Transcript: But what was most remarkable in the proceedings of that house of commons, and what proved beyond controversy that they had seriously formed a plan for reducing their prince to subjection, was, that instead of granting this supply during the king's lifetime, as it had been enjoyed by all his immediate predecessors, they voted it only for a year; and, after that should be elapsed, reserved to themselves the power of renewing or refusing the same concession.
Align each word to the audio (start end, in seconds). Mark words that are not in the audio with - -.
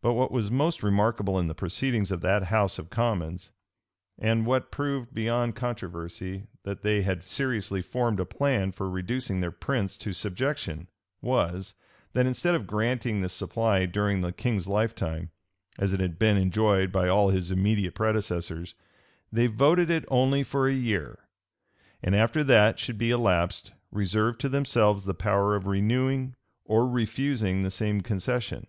But 0.00 0.14
what 0.14 0.32
was 0.32 0.50
most 0.50 0.82
remarkable 0.82 1.38
in 1.38 1.46
the 1.46 1.54
proceedings 1.54 2.10
of 2.10 2.22
that 2.22 2.44
house 2.44 2.78
of 2.78 2.88
commons, 2.88 3.50
and 4.18 4.46
what 4.46 4.70
proved 4.70 5.12
beyond 5.12 5.56
controversy 5.56 6.46
that 6.62 6.80
they 6.80 7.02
had 7.02 7.22
seriously 7.22 7.82
formed 7.82 8.18
a 8.18 8.24
plan 8.24 8.72
for 8.72 8.88
reducing 8.88 9.40
their 9.40 9.50
prince 9.50 9.98
to 9.98 10.14
subjection, 10.14 10.88
was, 11.20 11.74
that 12.14 12.24
instead 12.24 12.54
of 12.54 12.66
granting 12.66 13.20
this 13.20 13.34
supply 13.34 13.84
during 13.84 14.22
the 14.22 14.32
king's 14.32 14.66
lifetime, 14.68 15.28
as 15.78 15.92
it 15.92 16.00
had 16.00 16.18
been 16.18 16.38
enjoyed 16.38 16.90
by 16.90 17.06
all 17.06 17.28
his 17.28 17.50
immediate 17.50 17.94
predecessors, 17.94 18.74
they 19.30 19.48
voted 19.48 19.90
it 19.90 20.06
only 20.08 20.42
for 20.42 20.66
a 20.66 20.72
year; 20.74 21.28
and, 22.02 22.16
after 22.16 22.42
that 22.42 22.78
should 22.78 22.96
be 22.96 23.10
elapsed, 23.10 23.70
reserved 23.90 24.40
to 24.40 24.48
themselves 24.48 25.04
the 25.04 25.12
power 25.12 25.54
of 25.54 25.66
renewing 25.66 26.36
or 26.64 26.88
refusing 26.88 27.62
the 27.62 27.70
same 27.70 28.00
concession. 28.00 28.66